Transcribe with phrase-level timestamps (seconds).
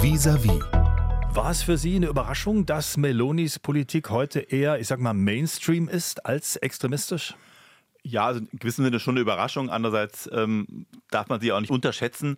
[0.00, 0.62] Vis-à-vis.
[1.34, 5.88] War es für Sie eine Überraschung, dass Melonis Politik heute eher, ich sag mal, Mainstream
[5.88, 7.34] ist als extremistisch?
[8.04, 9.70] Ja, also in gewissem Sinne schon eine Überraschung.
[9.70, 12.36] Andererseits ähm, darf man sie auch nicht unterschätzen,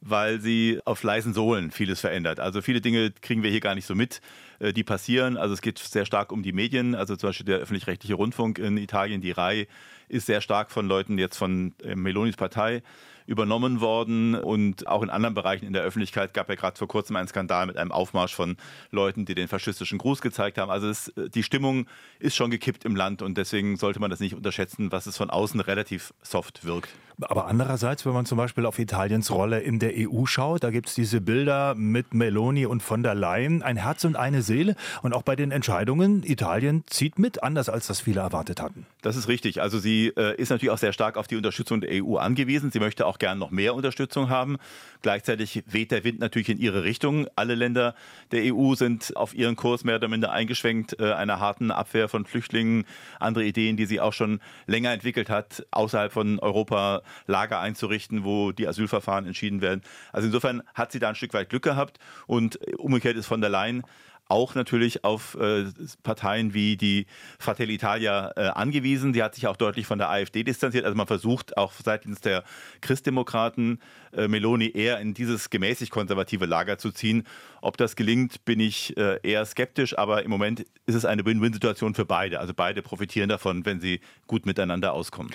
[0.00, 2.40] weil sie auf leisen Sohlen vieles verändert.
[2.40, 4.20] Also viele Dinge kriegen wir hier gar nicht so mit,
[4.58, 5.36] äh, die passieren.
[5.36, 6.96] Also es geht sehr stark um die Medien.
[6.96, 9.68] Also zum Beispiel der öffentlich-rechtliche Rundfunk in Italien, die RAI,
[10.08, 12.82] ist sehr stark von Leuten jetzt von äh, Melonis Partei
[13.28, 14.34] übernommen worden.
[14.34, 17.66] Und auch in anderen Bereichen in der Öffentlichkeit gab ja gerade vor kurzem einen Skandal
[17.66, 18.56] mit einem Aufmarsch von
[18.90, 20.70] Leuten, die den faschistischen Gruß gezeigt haben.
[20.70, 21.86] Also es, die Stimmung
[22.18, 25.28] ist schon gekippt im Land und deswegen sollte man das nicht unterschätzen, was es von
[25.28, 26.88] außen relativ soft wirkt.
[27.20, 30.88] Aber andererseits, wenn man zum Beispiel auf Italiens Rolle in der EU schaut, da gibt
[30.88, 34.76] es diese Bilder mit Meloni und von der Leyen, ein Herz und eine Seele.
[35.02, 38.86] Und auch bei den Entscheidungen, Italien zieht mit, anders als das viele erwartet hatten.
[39.02, 39.60] Das ist richtig.
[39.60, 42.70] Also sie äh, ist natürlich auch sehr stark auf die Unterstützung der EU angewiesen.
[42.70, 44.58] Sie möchte auch gern noch mehr Unterstützung haben.
[45.02, 47.28] Gleichzeitig weht der Wind natürlich in ihre Richtung.
[47.36, 47.94] Alle Länder
[48.32, 52.26] der EU sind auf ihren Kurs mehr oder minder eingeschwenkt, äh, einer harten Abwehr von
[52.26, 52.84] Flüchtlingen,
[53.20, 58.52] andere Ideen, die sie auch schon länger entwickelt hat, außerhalb von Europa Lager einzurichten, wo
[58.52, 59.82] die Asylverfahren entschieden werden.
[60.12, 63.50] Also insofern hat sie da ein Stück weit Glück gehabt und umgekehrt ist von der
[63.50, 63.82] Leyen
[64.28, 65.64] auch natürlich auf äh,
[66.02, 67.06] Parteien wie die
[67.38, 69.12] Fratelli Italia äh, angewiesen.
[69.12, 70.84] Die hat sich auch deutlich von der AfD distanziert.
[70.84, 72.44] Also man versucht auch seitens der
[72.80, 73.80] Christdemokraten
[74.12, 77.24] äh, Meloni eher in dieses gemäßig konservative Lager zu ziehen.
[77.62, 81.94] Ob das gelingt, bin ich äh, eher skeptisch, aber im Moment ist es eine Win-Win-Situation
[81.94, 82.38] für beide.
[82.38, 85.32] Also beide profitieren davon, wenn sie gut miteinander auskommen.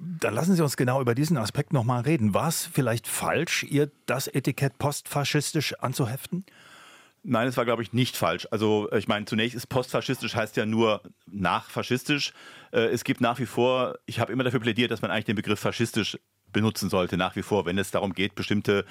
[0.00, 2.34] Dann lassen Sie uns genau über diesen Aspekt nochmal reden.
[2.34, 6.44] War es vielleicht falsch, ihr das Etikett postfaschistisch anzuheften?
[7.24, 8.48] Nein, es war, glaube ich, nicht falsch.
[8.50, 12.32] Also ich meine, zunächst ist postfaschistisch heißt ja nur nachfaschistisch.
[12.72, 15.36] Äh, es gibt nach wie vor, ich habe immer dafür plädiert, dass man eigentlich den
[15.36, 16.18] Begriff faschistisch
[16.52, 18.84] benutzen sollte, nach wie vor, wenn es darum geht, bestimmte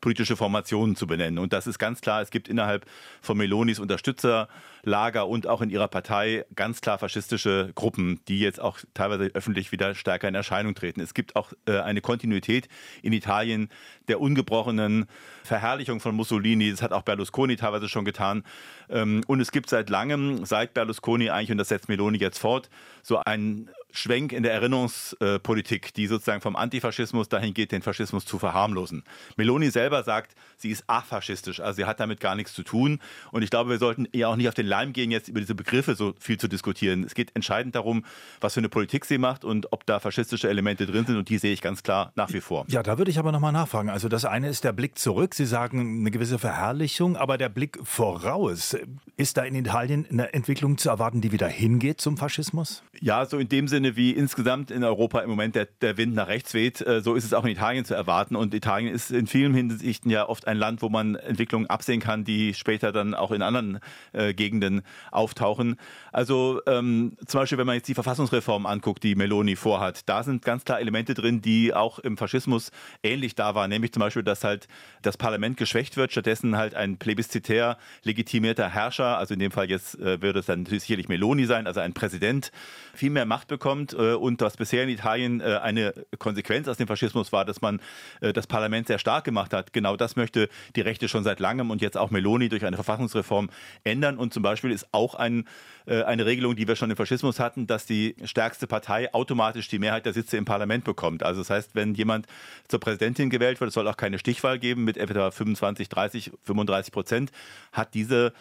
[0.00, 1.38] politische Formationen zu benennen.
[1.38, 2.86] Und das ist ganz klar, es gibt innerhalb
[3.22, 8.78] von Melonis Unterstützerlager und auch in ihrer Partei ganz klar faschistische Gruppen, die jetzt auch
[8.94, 11.00] teilweise öffentlich wieder stärker in Erscheinung treten.
[11.00, 12.68] Es gibt auch äh, eine Kontinuität
[13.02, 13.70] in Italien
[14.08, 15.06] der ungebrochenen
[15.44, 16.70] Verherrlichung von Mussolini.
[16.70, 18.44] Das hat auch Berlusconi teilweise schon getan.
[18.88, 22.68] Ähm, und es gibt seit langem, seit Berlusconi eigentlich, und das setzt Meloni jetzt fort,
[23.02, 28.38] so einen Schwenk in der Erinnerungspolitik, die sozusagen vom Antifaschismus dahin geht, den Faschismus zu
[28.38, 29.04] verharmlosen.
[29.36, 33.00] Meloni selber sagt, sie ist afaschistisch, also sie hat damit gar nichts zu tun.
[33.32, 35.54] Und ich glaube, wir sollten ihr auch nicht auf den Leim gehen, jetzt über diese
[35.54, 37.04] Begriffe so viel zu diskutieren.
[37.04, 38.04] Es geht entscheidend darum,
[38.40, 41.16] was für eine Politik sie macht und ob da faschistische Elemente drin sind.
[41.16, 42.64] Und die sehe ich ganz klar nach wie vor.
[42.68, 43.90] Ja, da würde ich aber nochmal nachfragen.
[43.90, 45.34] Also das eine ist der Blick zurück.
[45.34, 48.76] Sie sagen eine gewisse Verherrlichung, aber der Blick voraus.
[49.16, 52.82] Ist da in Italien eine Entwicklung zu erwarten, die wieder hingeht zum Faschismus?
[53.00, 56.14] Ja, so in dem Sinne, Sinne, wie insgesamt in Europa im Moment der, der Wind
[56.14, 58.36] nach rechts weht, äh, so ist es auch in Italien zu erwarten.
[58.36, 62.24] Und Italien ist in vielen Hinsichten ja oft ein Land, wo man Entwicklungen absehen kann,
[62.24, 63.78] die später dann auch in anderen
[64.12, 65.76] äh, Gegenden auftauchen.
[66.12, 70.44] Also ähm, zum Beispiel, wenn man jetzt die Verfassungsreform anguckt, die Meloni vorhat, da sind
[70.44, 72.70] ganz klar Elemente drin, die auch im Faschismus
[73.02, 73.70] ähnlich da waren.
[73.70, 74.66] Nämlich zum Beispiel, dass halt
[75.02, 79.98] das Parlament geschwächt wird, stattdessen halt ein plebiszitär legitimierter Herrscher, also in dem Fall jetzt
[80.00, 82.50] äh, würde es dann sicherlich Meloni sein, also ein Präsident,
[82.94, 86.76] viel mehr Macht bekommt kommt äh, und was bisher in Italien äh, eine Konsequenz aus
[86.76, 87.80] dem Faschismus war, dass man
[88.20, 89.72] äh, das Parlament sehr stark gemacht hat.
[89.72, 93.50] Genau das möchte die Rechte schon seit langem und jetzt auch Meloni durch eine Verfassungsreform
[93.82, 94.18] ändern.
[94.18, 95.46] Und zum Beispiel ist auch ein,
[95.86, 100.04] eine Regelung, die wir schon im Faschismus hatten, dass die stärkste Partei automatisch die Mehrheit
[100.04, 101.22] der Sitze im Parlament bekommt.
[101.22, 102.26] Also das heißt, wenn jemand
[102.68, 106.92] zur Präsidentin gewählt wird, es soll auch keine Stichwahl geben mit etwa 25, 30, 35
[106.92, 107.30] Prozent,
[107.72, 108.32] hat diese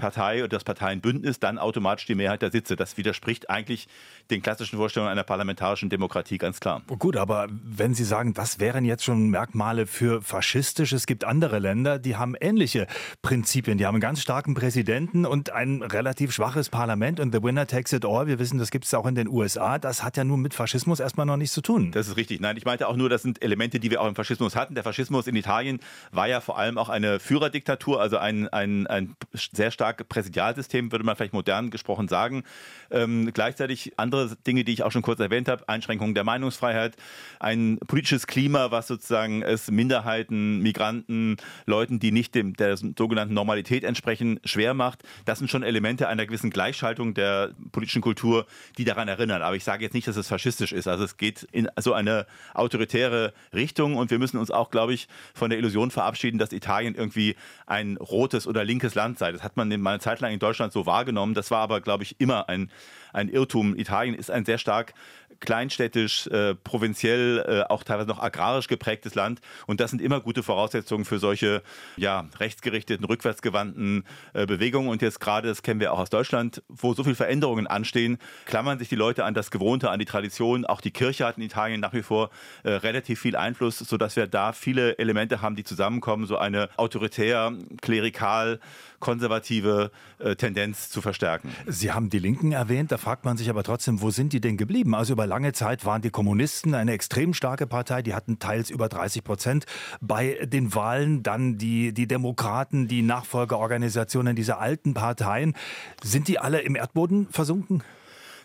[0.00, 2.74] Partei oder das Parteienbündnis dann automatisch die Mehrheit der Sitze.
[2.74, 3.86] Das widerspricht eigentlich
[4.30, 6.82] den klassischen Vorstellungen einer parlamentarischen Demokratie, ganz klar.
[6.98, 10.92] Gut, aber wenn Sie sagen, was wären jetzt schon Merkmale für faschistisch?
[10.92, 12.86] Es gibt andere Länder, die haben ähnliche
[13.22, 13.78] Prinzipien.
[13.78, 17.92] Die haben einen ganz starken Präsidenten und ein relativ schwaches Parlament und the winner takes
[17.92, 18.26] it all.
[18.26, 19.78] Wir wissen, das gibt es auch in den USA.
[19.78, 21.92] Das hat ja nun mit Faschismus erstmal noch nichts zu tun.
[21.92, 22.40] Das ist richtig.
[22.40, 24.74] Nein, ich meinte auch nur, das sind Elemente, die wir auch im Faschismus hatten.
[24.74, 29.14] Der Faschismus in Italien war ja vor allem auch eine Führerdiktatur, also ein, ein, ein
[29.52, 32.44] sehr starkes Präsidialsystem, würde man vielleicht modern gesprochen sagen.
[32.90, 36.96] Ähm, gleichzeitig andere Dinge, die ich auch schon kurz erwähnt habe, Einschränkungen der Meinungsfreiheit,
[37.38, 43.84] ein politisches Klima, was sozusagen es Minderheiten, Migranten, Leuten, die nicht dem, der sogenannten Normalität
[43.84, 45.02] entsprechen, schwer macht.
[45.24, 48.46] Das sind schon Elemente einer gewissen Gleichschaltung der politischen Kultur,
[48.78, 49.42] die daran erinnern.
[49.42, 50.88] Aber ich sage jetzt nicht, dass es faschistisch ist.
[50.88, 55.08] Also es geht in so eine autoritäre Richtung und wir müssen uns auch, glaube ich,
[55.34, 57.36] von der Illusion verabschieden, dass Italien irgendwie
[57.66, 59.32] ein rotes oder linkes Land sei.
[59.32, 61.34] Das hat man man mal eine Zeit lang in Deutschland so wahrgenommen.
[61.34, 62.70] Das war aber, glaube ich, immer ein,
[63.12, 63.76] ein Irrtum.
[63.76, 64.94] Italien ist ein sehr stark
[65.40, 69.40] kleinstädtisch, äh, provinziell, äh, auch teilweise noch agrarisch geprägtes Land.
[69.66, 71.62] Und das sind immer gute Voraussetzungen für solche
[71.96, 74.04] ja, rechtsgerichteten, rückwärtsgewandten
[74.34, 74.88] äh, Bewegungen.
[74.88, 78.78] Und jetzt gerade, das kennen wir auch aus Deutschland, wo so viele Veränderungen anstehen, klammern
[78.78, 80.66] sich die Leute an das Gewohnte, an die Tradition.
[80.66, 82.30] Auch die Kirche hat in Italien nach wie vor
[82.62, 87.52] äh, relativ viel Einfluss, sodass wir da viele Elemente haben, die zusammenkommen, so eine autoritär,
[87.80, 88.60] klerikal,
[88.98, 91.54] konservative äh, Tendenz zu verstärken.
[91.66, 94.94] Sie haben die Linken erwähnt, fragt man sich aber trotzdem, wo sind die denn geblieben?
[94.94, 98.88] Also über lange Zeit waren die Kommunisten eine extrem starke Partei, die hatten teils über
[98.88, 99.64] 30 Prozent
[100.00, 105.54] bei den Wahlen, dann die, die Demokraten, die Nachfolgeorganisationen dieser alten Parteien.
[106.02, 107.82] Sind die alle im Erdboden versunken?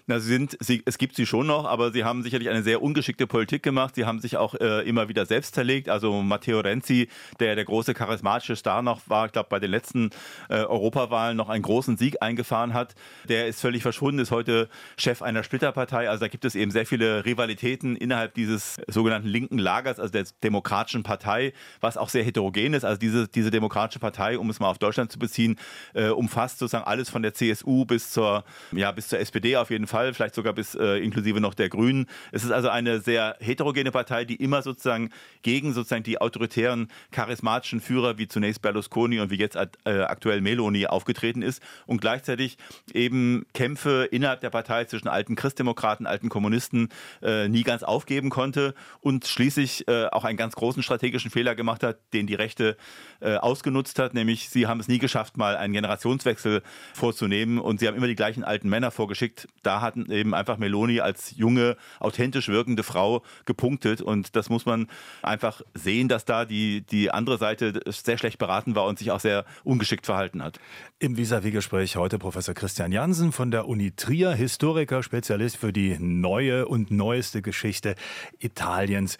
[0.07, 2.83] Na, sie sind, sie, es gibt sie schon noch, aber sie haben sicherlich eine sehr
[2.83, 3.95] ungeschickte Politik gemacht.
[3.95, 5.89] Sie haben sich auch äh, immer wieder selbst zerlegt.
[5.89, 7.09] Also Matteo Renzi,
[7.39, 10.11] der der große charismatische Star noch war, ich glaube bei den letzten
[10.49, 12.93] äh, Europawahlen noch einen großen Sieg eingefahren hat,
[13.27, 16.07] der ist völlig verschwunden, ist heute Chef einer Splitterpartei.
[16.07, 20.25] Also da gibt es eben sehr viele Rivalitäten innerhalb dieses sogenannten linken Lagers, also der
[20.43, 22.85] Demokratischen Partei, was auch sehr heterogen ist.
[22.85, 25.55] Also diese, diese Demokratische Partei, um es mal auf Deutschland zu beziehen,
[25.95, 29.87] äh, umfasst sozusagen alles von der CSU bis zur, ja, bis zur SPD auf jeden
[29.87, 29.94] Fall.
[29.95, 32.07] Fall, vielleicht sogar bis äh, inklusive noch der Grünen.
[32.33, 35.09] Es ist also eine sehr heterogene Partei, die immer sozusagen
[35.41, 40.85] gegen sozusagen die autoritären, charismatischen Führer wie zunächst Berlusconi und wie jetzt äh, aktuell Meloni
[40.85, 42.57] aufgetreten ist und gleichzeitig
[42.93, 46.89] eben Kämpfe innerhalb der Partei zwischen alten Christdemokraten, alten Kommunisten
[47.21, 51.83] äh, nie ganz aufgeben konnte und schließlich äh, auch einen ganz großen strategischen Fehler gemacht
[51.83, 52.75] hat, den die Rechte
[53.21, 56.63] äh, ausgenutzt hat, nämlich sie haben es nie geschafft, mal einen Generationswechsel
[56.93, 59.47] vorzunehmen und sie haben immer die gleichen alten Männer vorgeschickt.
[59.63, 64.01] Da hatten eben einfach Meloni als junge, authentisch wirkende Frau gepunktet.
[64.01, 64.87] Und das muss man
[65.21, 69.21] einfach sehen, dass da die, die andere Seite sehr schlecht beraten war und sich auch
[69.21, 70.59] sehr ungeschickt verhalten hat.
[70.99, 76.67] Im Vis-à-vis-Gespräch heute Professor Christian Jansen von der Uni Trier, Historiker, Spezialist für die neue
[76.67, 77.95] und neueste Geschichte
[78.39, 79.17] Italiens.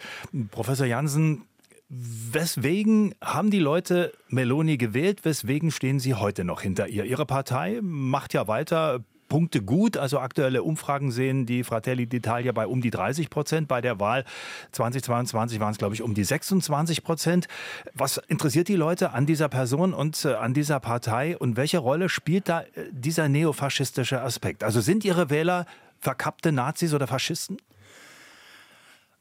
[0.50, 1.44] Professor Jansen,
[1.88, 5.24] Weswegen haben die Leute Meloni gewählt?
[5.24, 7.04] Weswegen stehen sie heute noch hinter ihr?
[7.04, 9.96] Ihre Partei macht ja weiter Punkte gut.
[9.96, 13.68] Also aktuelle Umfragen sehen die Fratelli d'Italia bei um die 30 Prozent.
[13.68, 14.24] Bei der Wahl
[14.72, 17.48] 2022 waren es, glaube ich, um die 26 Prozent.
[17.94, 21.36] Was interessiert die Leute an dieser Person und äh, an dieser Partei?
[21.36, 24.64] Und welche Rolle spielt da äh, dieser neofaschistische Aspekt?
[24.64, 25.66] Also sind Ihre Wähler
[25.98, 27.58] verkappte Nazis oder Faschisten?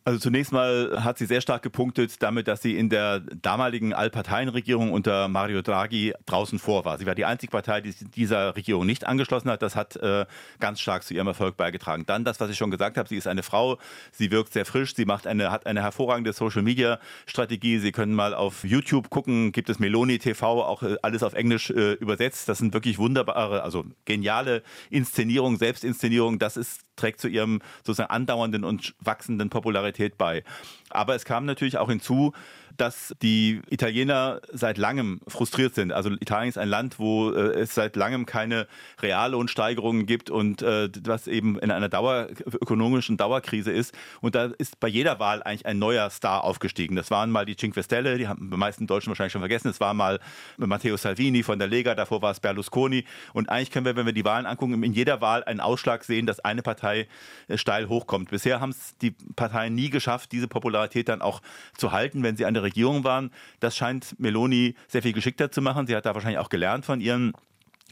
[0.08, 4.92] Also zunächst mal hat sie sehr stark gepunktet damit, dass sie in der damaligen Allparteienregierung
[4.92, 7.00] unter Mario Draghi draußen vor war.
[7.00, 9.64] Sie war die einzige Partei, die dieser Regierung nicht angeschlossen hat.
[9.64, 10.28] Das hat äh,
[10.60, 12.06] ganz stark zu ihrem Erfolg beigetragen.
[12.06, 13.80] Dann das, was ich schon gesagt habe, sie ist eine Frau,
[14.12, 17.80] sie wirkt sehr frisch, sie macht eine, hat eine hervorragende Social-Media-Strategie.
[17.80, 21.72] Sie können mal auf YouTube gucken, gibt es Meloni TV, auch äh, alles auf Englisch
[21.72, 22.48] äh, übersetzt.
[22.48, 24.62] Das sind wirklich wunderbare, also geniale
[24.92, 26.38] Inszenierungen, Selbstinszenierungen.
[26.38, 30.44] Das ist trägt zu ihrem sozusagen andauernden und wachsenden Popularität bei.
[30.90, 32.34] Aber es kam natürlich auch hinzu,
[32.78, 35.92] dass die Italiener seit langem frustriert sind.
[35.92, 38.68] Also Italien ist ein Land, wo äh, es seit langem keine
[39.02, 43.94] Reallohnsteigerungen gibt und äh, was eben in einer Dauer, ökonomischen Dauerkrise ist.
[44.22, 46.96] Und da ist bei jeder Wahl eigentlich ein neuer Star aufgestiegen.
[46.96, 49.70] Das waren mal die Cinque Stelle, die haben die meisten Deutschen wahrscheinlich schon vergessen.
[49.70, 50.20] Es war mal
[50.58, 53.06] Matteo Salvini von der Lega, davor war es Berlusconi.
[53.34, 56.26] Und eigentlich können wir, wenn wir die Wahlen angucken, in jeder Wahl einen Ausschlag sehen,
[56.26, 57.08] dass eine Partei
[57.48, 58.32] äh, steil hochkommt.
[58.32, 61.42] Bisher haben es die Parteien nie geschafft, diese Popularität dann auch
[61.78, 63.32] zu halten, wenn sie an der Regierung waren.
[63.60, 65.88] Das scheint Meloni sehr viel geschickter zu machen.
[65.88, 67.34] Sie hat da wahrscheinlich auch gelernt von ihren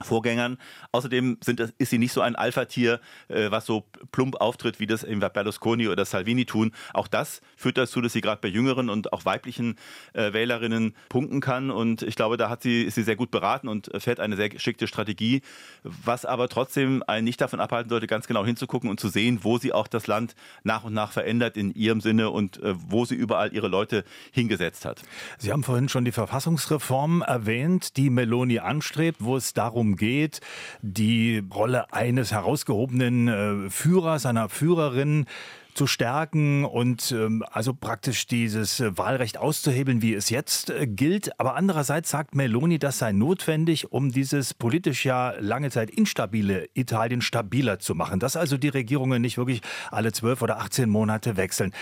[0.04, 0.58] Vorgängern.
[0.92, 5.04] Außerdem sind, ist sie nicht so ein Alpha-Tier, äh, was so plump auftritt, wie das
[5.04, 6.72] eben Berlusconi oder Salvini tun.
[6.94, 9.78] Auch das führt dazu, dass sie gerade bei jüngeren und auch weiblichen
[10.14, 11.72] äh, Wählerinnen punkten kann.
[11.72, 14.50] Und ich glaube, da hat sie, ist sie sehr gut beraten und fährt eine sehr
[14.50, 15.42] geschickte Strategie,
[15.84, 19.58] was aber trotzdem einen nicht davon abhalten sollte, ganz genau hinzugucken und zu sehen, wo
[19.58, 23.16] sie auch das Land nach und nach verändert in ihrem Sinne und äh, wo sie
[23.16, 25.02] überall ihre Leute hingesetzt hat.
[25.38, 30.42] Sie haben vorhin schon die Verfassungsreform erwähnt, die Meloni anstrebt, wo es darum geht,
[30.82, 35.26] die Rolle eines herausgehobenen äh, Führers, einer Führerin
[35.74, 41.40] zu stärken und ähm, also praktisch dieses äh, Wahlrecht auszuhebeln, wie es jetzt äh, gilt.
[41.40, 47.22] Aber andererseits sagt Meloni, das sei notwendig, um dieses politisch ja lange Zeit instabile Italien
[47.22, 48.20] stabiler zu machen.
[48.20, 51.74] Dass also die Regierungen nicht wirklich alle zwölf oder 18 Monate wechseln.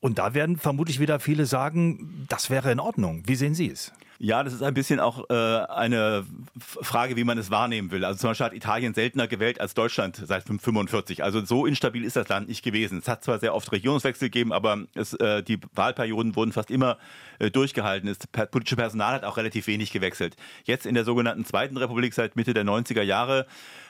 [0.00, 3.22] Und da werden vermutlich wieder viele sagen, das wäre in Ordnung.
[3.26, 3.92] Wie sehen Sie es?
[4.20, 6.26] Ja, das ist ein bisschen auch äh, eine
[6.58, 8.04] Frage, wie man es wahrnehmen will.
[8.04, 11.22] Also zum Beispiel hat Italien seltener gewählt als Deutschland seit 1945.
[11.22, 12.98] Also so instabil ist das Land nicht gewesen.
[12.98, 16.98] Es hat zwar sehr oft Regierungswechsel gegeben, aber es, äh, die Wahlperioden wurden fast immer
[17.38, 18.08] äh, durchgehalten.
[18.08, 20.34] Das politische Personal hat auch relativ wenig gewechselt.
[20.64, 23.46] Jetzt in der sogenannten Zweiten Republik seit Mitte der 90er Jahre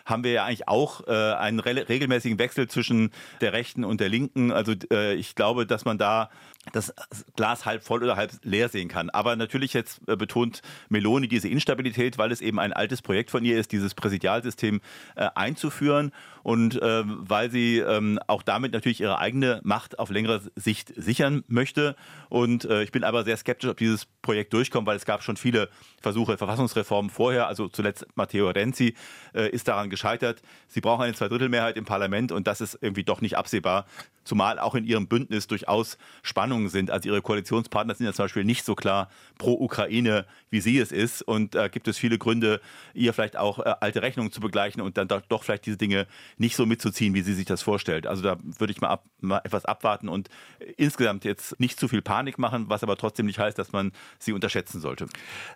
[0.09, 3.11] haben wir ja eigentlich auch äh, einen re regelmäßigen Wechsel zwischen
[3.41, 4.51] der Rechten und der Linken.
[4.53, 6.31] Also äh, ich glaube, dass man da
[6.73, 6.95] das
[7.37, 9.11] Glas halb voll oder halb leer sehen kann.
[9.11, 13.45] Aber natürlich jetzt äh, betont Meloni diese Instabilität, weil es eben ein altes Projekt von
[13.45, 14.81] ihr ist, dieses Präsidialsystem
[15.17, 16.13] äh, einzuführen
[16.49, 21.45] und äh, weil sie ähm, auch damit natürlich ihre eigene Macht auf längere Sicht sichern
[21.47, 21.95] möchte.
[22.31, 25.37] Und äh, ich bin aber sehr skeptisch, ob dieses Projekt durchkommt, weil es gab schon
[25.37, 25.69] viele
[26.01, 27.49] Versuche, Verfassungsreformen vorher.
[27.49, 28.95] Also zuletzt Matteo Renzi
[29.35, 30.41] äh, ist daran gescheitert.
[30.69, 33.85] Sie brauchen eine Zweidrittelmehrheit im Parlament und das ist irgendwie doch nicht absehbar,
[34.25, 36.91] zumal auch in ihrem Bündnis durchaus Spannungen sind.
[36.91, 40.93] Also ihre Koalitionspartner sind ja zum Beispiel nicht so klar pro Ukraine, wie sie es
[40.93, 41.23] ist.
[41.23, 42.61] Und da äh, gibt es viele Gründe,
[42.95, 46.07] ihr vielleicht auch äh, alte Rechnungen zu begleichen und dann doch vielleicht diese Dinge
[46.39, 48.07] nicht so mitzuziehen, wie sie sich das vorstellt.
[48.07, 50.29] Also da würde ich mal, ab, mal etwas abwarten und
[50.77, 54.33] insgesamt jetzt nicht zu viel Panik machen, was aber trotzdem nicht heißt, dass man sie
[54.33, 55.07] unterschätzen sollte.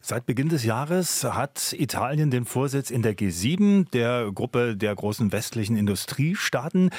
[0.01, 5.33] Seit Beginn des Jahres hat Italien den Vorsitz in der G7, der Gruppe der großen
[5.33, 6.91] westlichen Industriestaaten.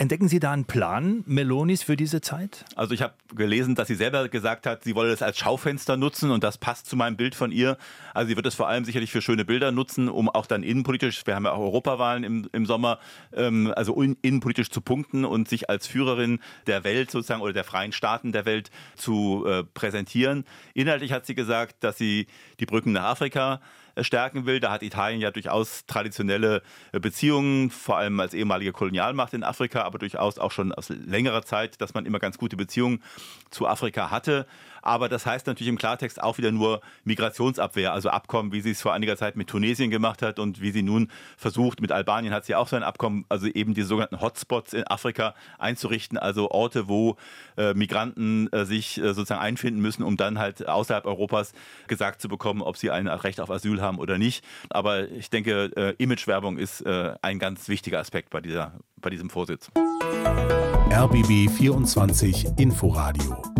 [0.00, 2.64] Entdecken Sie da einen Plan Melonis für diese Zeit?
[2.74, 6.30] Also ich habe gelesen, dass sie selber gesagt hat, sie wolle das als Schaufenster nutzen
[6.30, 7.76] und das passt zu meinem Bild von ihr.
[8.14, 11.26] Also sie wird es vor allem sicherlich für schöne Bilder nutzen, um auch dann innenpolitisch,
[11.26, 12.98] wir haben ja auch Europawahlen im, im Sommer,
[13.34, 17.92] ähm, also innenpolitisch zu punkten und sich als Führerin der Welt sozusagen oder der freien
[17.92, 20.46] Staaten der Welt zu äh, präsentieren.
[20.72, 22.26] Inhaltlich hat sie gesagt, dass sie
[22.58, 23.60] die Brücken nach Afrika
[24.04, 24.60] stärken will.
[24.60, 29.82] Da hat Italien ja durchaus traditionelle äh, Beziehungen, vor allem als ehemalige Kolonialmacht in Afrika,
[29.82, 33.02] aber durchaus auch schon aus längerer Zeit, dass man immer ganz gute Beziehungen
[33.50, 34.46] zu Afrika hatte.
[34.82, 38.82] Aber das heißt natürlich im Klartext auch wieder nur Migrationsabwehr, also Abkommen, wie sie es
[38.82, 42.44] vor einiger Zeit mit Tunesien gemacht hat und wie sie nun versucht, mit Albanien hat
[42.44, 46.88] sie auch so ein Abkommen, also eben die sogenannten Hotspots in Afrika einzurichten, also Orte,
[46.88, 47.16] wo
[47.56, 51.52] äh, Migranten äh, sich äh, sozusagen einfinden müssen, um dann halt außerhalb Europas
[51.86, 54.44] gesagt zu bekommen, ob sie ein Recht auf Asyl haben oder nicht.
[54.70, 59.30] Aber ich denke, äh, Imagewerbung ist äh, ein ganz wichtiger Aspekt bei, dieser, bei diesem
[59.30, 59.70] Vorsitz.
[60.90, 63.59] RBB 24 Inforadio